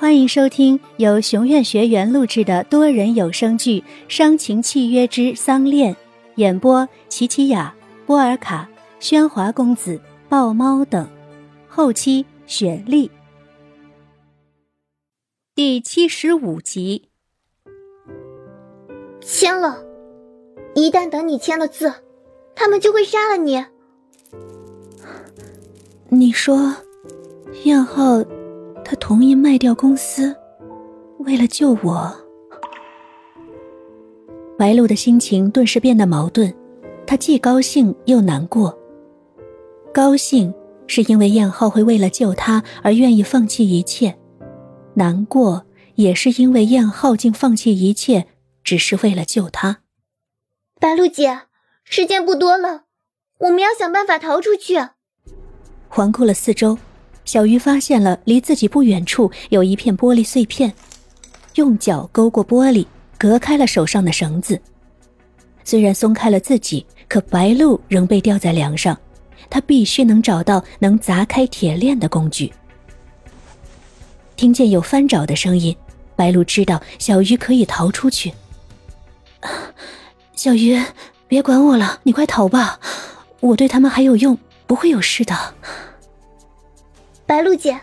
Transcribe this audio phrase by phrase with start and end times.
[0.00, 5.94] 欢迎收听由熊院学员录制的多人有声剧《伤情契约之丧恋》，
[6.36, 7.74] 演播：琪琪雅、
[8.06, 8.66] 波尔卡、
[8.98, 11.06] 喧哗公子、豹猫等，
[11.68, 13.10] 后期雪莉。
[15.54, 17.10] 第七十五集。
[19.20, 19.84] 签了，
[20.74, 21.92] 一旦等你签了字，
[22.54, 23.62] 他们就会杀了你。
[26.08, 26.74] 你说，
[27.64, 28.24] 燕浩？
[29.10, 30.32] 他同意卖掉公司，
[31.18, 32.16] 为了救我。
[34.56, 36.54] 白露的心情顿时变得矛盾，
[37.08, 38.78] 她既高兴又难过。
[39.92, 40.54] 高兴
[40.86, 44.16] 是因为燕浩会为了救她而愿意放弃一切，
[44.94, 45.64] 难过
[45.96, 48.28] 也是因为燕浩竟放弃一切
[48.62, 49.78] 只是为了救她。
[50.78, 51.40] 白露姐，
[51.82, 52.84] 时间不多了，
[53.40, 54.76] 我们要想办法逃出去。
[55.88, 56.78] 环顾了四周。
[57.24, 60.72] 小鱼发现了离自己不远处有一片玻璃碎片，
[61.54, 64.60] 用脚勾过玻璃，隔开了手上的绳子。
[65.62, 68.98] 虽然松开了自己，可白鹿仍被吊在梁上。
[69.48, 72.52] 他必须能找到能砸开铁链的工具。
[74.36, 75.74] 听见有翻找的声音，
[76.14, 78.32] 白鹿知道小鱼可以逃出去。
[80.36, 80.80] 小鱼，
[81.26, 82.78] 别管我了，你快逃吧，
[83.40, 85.34] 我对他们还有用，不会有事的。
[87.30, 87.78] 白露姐，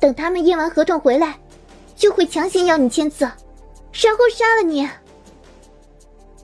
[0.00, 1.36] 等他们验完合同回来，
[1.94, 4.88] 就会强行要你签字，然后杀了你。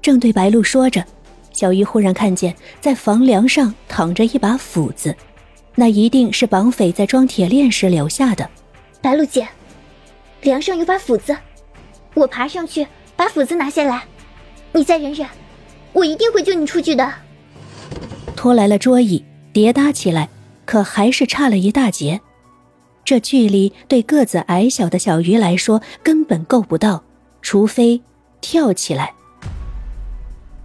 [0.00, 1.04] 正对白露说着，
[1.52, 5.12] 小鱼忽然看见在房梁上躺着一把斧子，
[5.74, 8.48] 那一定是绑匪在装铁链时留下的。
[9.00, 9.48] 白露姐，
[10.42, 11.36] 梁上有把斧子，
[12.14, 12.86] 我爬上去
[13.16, 14.04] 把斧子拿下来，
[14.70, 15.26] 你再忍忍，
[15.92, 17.12] 我一定会救你出去的。
[18.36, 20.28] 拖来了桌椅，叠搭起来。
[20.64, 22.20] 可还是差了一大截，
[23.04, 27.02] 这距离对个子矮小的小鱼来说根本够不到，
[27.40, 28.00] 除非
[28.40, 29.14] 跳起来。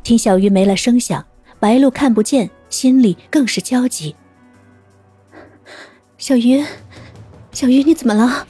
[0.03, 1.25] 听小鱼没了声响，
[1.59, 4.15] 白鹿看不见，心里更是焦急。
[6.17, 6.63] 小鱼，
[7.51, 8.47] 小鱼，你怎么了？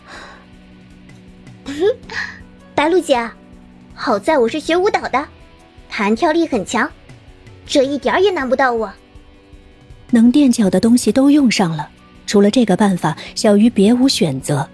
[2.76, 3.30] 白鹿姐，
[3.96, 5.28] 好在我是学舞蹈的，
[5.90, 6.90] 弹跳力很强，
[7.66, 8.94] 这一点也难不到我。
[10.12, 11.90] 能垫脚的东西都用上了，
[12.26, 14.68] 除了这个办法，小鱼别无选择。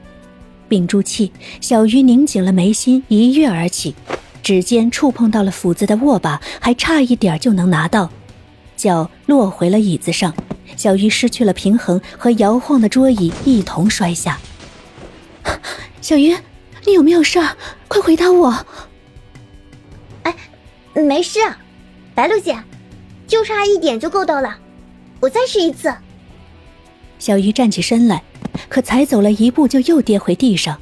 [0.70, 3.94] 屏住气，小鱼拧紧了眉心，一跃而起，
[4.42, 8.10] 指尖触碰到了斧子的握把，还差一点就能拿到。
[8.76, 10.34] 脚落回了椅子上，
[10.76, 14.40] 小鱼失去了平衡，和摇晃的桌椅一同摔下。
[16.02, 16.36] 小鱼，
[16.86, 17.56] 你有没有事儿？
[17.88, 18.66] 快回答我！
[20.24, 20.36] 哎，
[20.96, 21.40] 没事，
[22.16, 22.58] 白露姐，
[23.28, 24.58] 就差一点就够到了。
[25.24, 25.90] 我再试一次。
[27.18, 28.22] 小鱼站起身来，
[28.68, 30.78] 可才走了一步，就又跌回地上，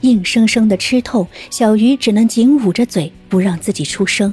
[0.00, 1.28] 硬生生的吃痛。
[1.50, 4.32] 小鱼只能紧捂着嘴，不让自己出声。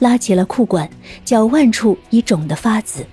[0.00, 0.90] 拉起了裤管，
[1.24, 3.06] 脚腕处已肿得发紫。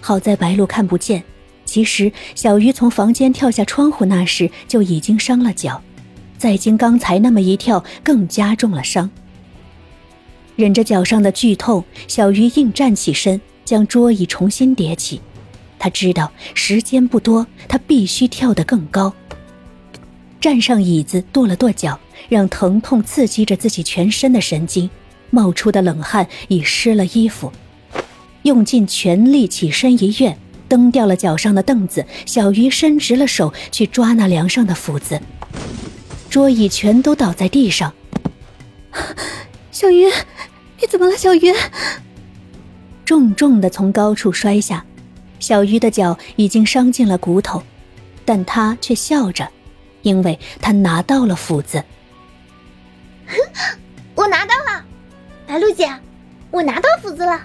[0.00, 1.22] 好在白露看不见，
[1.66, 5.82] 其实小鱼从房间跳下窗户那时就已经伤了脚，
[6.38, 9.10] 再经刚才那么一跳，更加重了伤。
[10.56, 13.38] 忍着脚上的剧痛，小鱼硬站起身。
[13.68, 15.20] 将桌椅重新叠起，
[15.78, 19.12] 他知道时间不多，他必须跳得更高。
[20.40, 24.88] 站上椅子，跺了跺脚，让疼痛刺激着自己全身的神经，
[25.28, 27.52] 冒出的冷汗已湿了衣服。
[28.44, 30.34] 用尽全力起身一跃，
[30.66, 32.06] 蹬掉了脚上的凳子。
[32.24, 35.20] 小鱼伸直了手去抓那梁上的斧子，
[36.30, 37.92] 桌椅全都倒在地上。
[39.70, 40.06] 小鱼，
[40.80, 41.52] 你怎么了，小鱼？
[43.08, 44.84] 重重的从高处摔下，
[45.40, 47.62] 小鱼的脚已经伤进了骨头，
[48.26, 49.48] 但他却笑着，
[50.02, 51.82] 因为他拿到了斧子。
[54.14, 54.84] 我拿到了，
[55.46, 55.90] 白露姐，
[56.50, 57.40] 我拿到斧子了。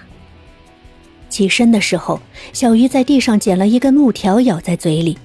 [1.30, 2.20] 起身的时候，
[2.52, 5.16] 小鱼在地上捡了一根木条，咬在嘴里，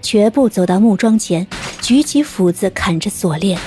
[0.00, 1.44] 瘸步走到木桩前，
[1.80, 3.58] 举起斧子砍着锁链，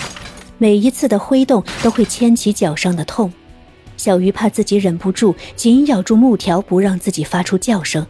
[0.58, 3.30] 每一次的挥动都会牵起脚上的痛。
[4.01, 8.03] 小鱼怕自己忍不住，紧咬住木条，不让自己发出叫声。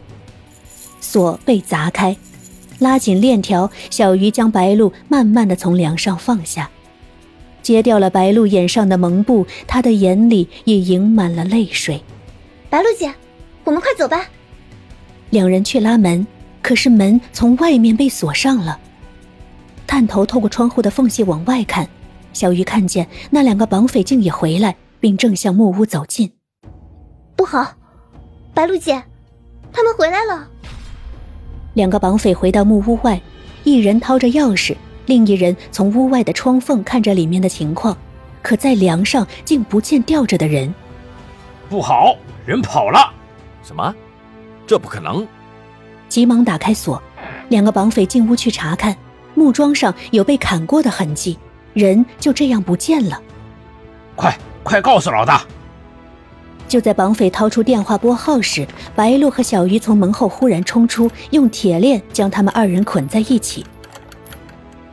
[1.02, 2.16] 锁被砸开，
[2.78, 6.70] 拉紧链条，小鱼将白鹿慢慢的从梁上放下，
[7.62, 12.02] 揭掉了白鹿眼上的蒙布，他的眼里也盈满了泪水。
[12.70, 13.12] 白鹿姐，
[13.62, 14.26] 我们快走吧。
[15.28, 16.26] 两人去拉门，
[16.62, 18.80] 可是门从外面被锁上了。
[19.86, 21.86] 探头透过窗户的缝隙往外看，
[22.32, 24.74] 小鱼看见那两个绑匪竟也回来。
[25.02, 26.32] 并正向木屋走近。
[27.34, 27.74] 不好，
[28.54, 29.02] 白露姐，
[29.72, 30.48] 他们回来了。
[31.74, 33.20] 两个绑匪回到木屋外，
[33.64, 34.76] 一人掏着钥匙，
[35.06, 37.96] 另一人从屋外的窗缝看着里面的情况，
[38.42, 40.72] 可在梁上竟不见吊着的人。
[41.68, 42.14] 不好，
[42.46, 43.12] 人跑了！
[43.64, 43.92] 什么？
[44.68, 45.26] 这不可能！
[46.08, 47.02] 急忙打开锁，
[47.48, 48.96] 两个绑匪进屋去查看，
[49.34, 51.36] 木桩上有被砍过的痕迹，
[51.74, 53.20] 人就这样不见了。
[54.14, 55.44] 快快告诉老大！
[56.68, 63.66] 就在绑匪掏出电话拨号时，白鹿和小鱼从门后忽然冲出，用铁链将他们二人捆在一起。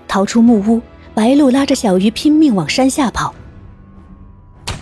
[0.08, 0.82] 逃出木屋，
[1.14, 3.34] 白鹿拉着小鱼拼命往山下跑。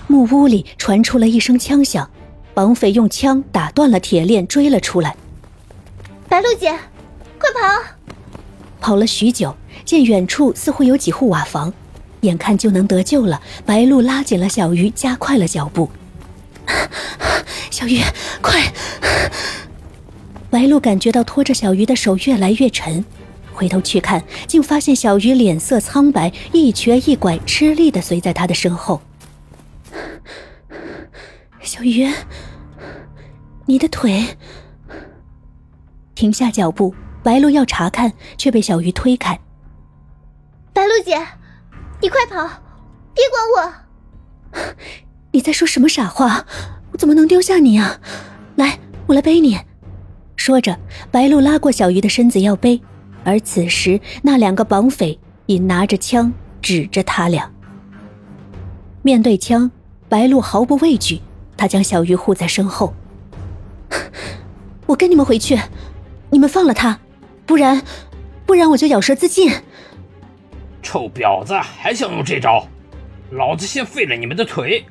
[0.08, 2.10] 木屋里传出了一声枪响，
[2.54, 5.16] 绑匪用枪打断了铁链，追了出来。
[6.30, 6.72] 白露姐，
[7.38, 7.84] 快跑！
[8.80, 9.56] 跑了许久，
[9.86, 11.72] 见远处似乎有几户瓦房，
[12.22, 15.90] 眼看就能得救了，白露拉紧了小鱼，加快了脚步。
[17.70, 18.02] 小鱼，
[18.42, 18.62] 快！
[20.50, 23.04] 白露感觉到拖着小鱼的手越来越沉，
[23.54, 29.02] 回头去看，竟发现小鱼脸色苍白，一瘸一拐，吃力的随在他的身后。
[31.62, 32.12] 小鱼，
[33.66, 34.26] 你的腿。
[36.16, 39.40] 停下脚步，白露要查看，却被小鱼推开。
[40.74, 41.16] 白露姐，
[42.00, 42.48] 你快跑，
[43.14, 43.74] 别管我！
[45.32, 46.46] 你在说什么傻话？
[46.92, 48.00] 我怎么能丢下你啊？
[48.56, 49.60] 来，我来背你。
[50.36, 50.78] 说着，
[51.12, 52.82] 白露拉过小鱼的身子要背，
[53.24, 57.52] 而此时那两个绑匪已拿着枪指着他俩。
[59.02, 59.70] 面对枪，
[60.08, 61.22] 白露毫不畏惧，
[61.58, 62.94] 他将小鱼护在身后。
[64.86, 65.60] 我跟你们回去。
[66.30, 67.00] 你们放了他，
[67.46, 67.82] 不然，
[68.46, 69.50] 不然我就咬舌自尽。
[70.88, 72.66] 臭婊子，还想用这招？
[73.32, 74.86] 老子先废了你们的腿！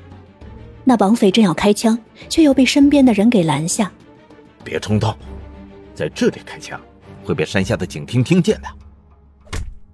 [0.84, 1.98] 那绑匪正要开枪，
[2.28, 3.90] 却又被身边的人给拦下。
[4.62, 5.16] 别冲动，
[5.94, 6.78] 在这里开枪
[7.24, 8.68] 会被山下的警厅听见的。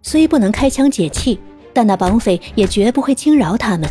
[0.02, 1.38] 虽不能开枪解气，
[1.72, 3.88] 但那绑匪也绝不会轻饶他们，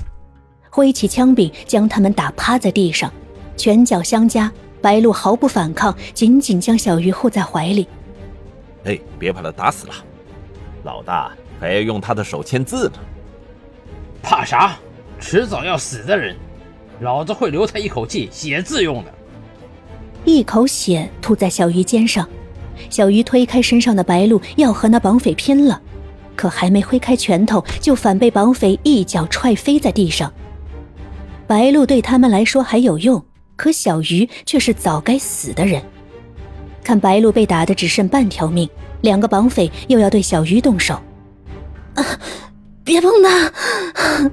[0.69, 3.09] 挥起枪柄将他们打趴在地上，
[3.55, 4.51] 拳脚相加。
[4.81, 7.87] 白鹿毫不反抗，紧紧将小鱼护在怀里。
[8.83, 9.93] 哎，别把他打死了，
[10.83, 11.31] 老大
[11.61, 12.93] 还要用他的手签字呢。
[14.23, 14.75] 怕啥？
[15.19, 16.35] 迟早要死的人，
[17.01, 19.13] 老子会留他一口气写字用的。
[20.25, 22.27] 一口血吐在小鱼肩上，
[22.89, 25.79] 小鱼推开身上的白鹿，要和那绑匪拼了，
[26.35, 30.33] 可还没挥开拳头，就反被绑匪一脚踹飞在地上。
[31.45, 33.23] 白鹿对他们来说还有用。
[33.55, 35.79] 可小鱼却是早该死的人。
[36.83, 38.67] 看白鹿被打的只剩半条命，
[39.01, 40.99] 两个绑匪又要对小鱼动手。
[41.95, 42.05] 啊！
[42.83, 44.31] 别碰他！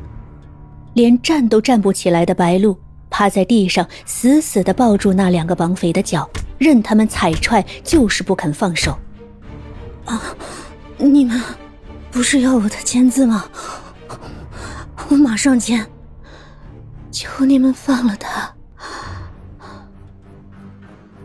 [0.95, 2.77] 连站都站不起来的白露
[3.11, 6.29] 趴在地上，死死的抱住那两个绑匪的脚，
[6.59, 8.99] 任他们踩踹，就是不肯放手。
[10.05, 10.21] 啊！
[10.97, 11.41] 你们
[12.11, 13.45] 不是要我的签字吗？
[15.09, 15.87] 我马上签。
[17.11, 18.53] 求你们放了他。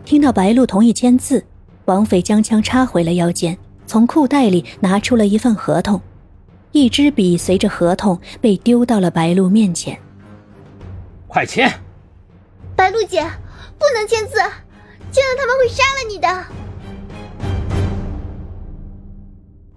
[0.04, 1.44] 听到白露同意签字，
[1.84, 6.00] 绑匪将枪插回了腰间，从裤袋里拿出了一份合同，
[6.74, 9.96] 一支笔随着合同被丢到了白露面前。
[11.28, 11.72] 快签！
[12.74, 13.22] 白露姐，
[13.78, 14.34] 不能签字，
[15.12, 16.46] 签了他们会杀了你的。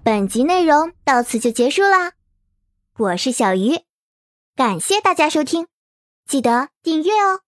[0.02, 2.14] 本集内容到此就结束啦，
[2.96, 3.78] 我是小鱼，
[4.56, 5.68] 感谢大家收听，
[6.26, 7.42] 记得订阅哦。